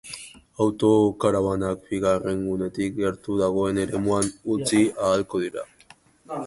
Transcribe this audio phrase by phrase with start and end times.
[0.63, 5.71] Autokarabanak bigarren gunetik gertu dagoen eremuan utzi ahalko dira.